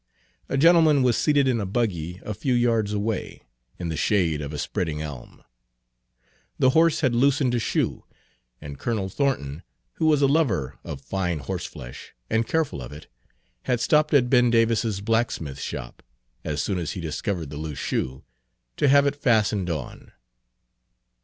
A 0.49 0.57
gentleman 0.57 1.03
was 1.03 1.15
seated 1.15 1.47
in 1.47 1.61
a 1.61 1.65
buggy 1.67 2.19
a 2.25 2.33
few 2.33 2.55
yards 2.55 2.91
away, 2.91 3.43
in 3.77 3.89
the 3.89 3.95
shade 3.95 4.41
of 4.41 4.51
a 4.51 4.57
spreading 4.57 4.99
elm. 4.99 5.43
The 6.57 6.71
horse 6.71 7.01
had 7.01 7.13
loosened 7.13 7.53
a 7.53 7.59
shoe, 7.59 8.03
and 8.59 8.79
Colonel 8.79 9.09
Thornton, 9.09 9.61
who 9.97 10.07
was 10.07 10.23
a 10.23 10.27
lover 10.27 10.79
of 10.83 11.01
fine 11.01 11.37
horseflesh, 11.37 12.13
and 12.31 12.47
careful 12.47 12.81
of 12.81 12.91
it, 12.91 13.05
had 13.65 13.79
stopped 13.79 14.11
at 14.15 14.27
Ben 14.27 14.49
Davis's 14.49 15.01
blacksmith 15.01 15.59
shop, 15.59 16.01
as 16.43 16.63
soon 16.63 16.79
as 16.79 16.93
he 16.93 16.99
discovered 16.99 17.51
the 17.51 17.57
loose 17.57 17.77
shoe, 17.77 18.23
to 18.77 18.87
have 18.87 19.05
it 19.05 19.15
fastened 19.15 19.69
on. 19.69 20.13